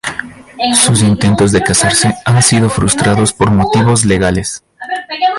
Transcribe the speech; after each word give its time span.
Sus 0.77 1.03
intentos 1.03 1.51
de 1.51 1.61
casarse 1.61 2.15
han 2.25 2.41
sido 2.41 2.71
frustrados 2.71 3.33
por 3.33 3.51
motivos 3.51 4.03
legales. 4.03 4.63